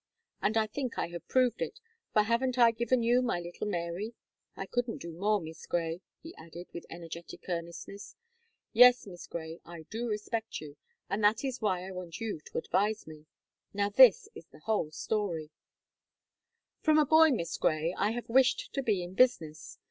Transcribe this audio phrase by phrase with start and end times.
[0.41, 1.79] And I think I have proved it;
[2.11, 4.15] for haven't I given you my little Mary?
[4.57, 8.15] I couldn't do more, Miss Gray," he added, with energetic earnestness.
[8.73, 10.75] "Yes, Miss Gray, I do respect you;
[11.07, 13.27] and that is why I want you to advise me.
[13.75, 15.51] Now, this is the whole story:
[16.79, 19.77] "From a boy, Miss Gray, I have wished to be in business.